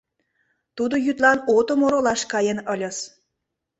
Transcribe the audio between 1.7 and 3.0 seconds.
оролаш каен ыльыс.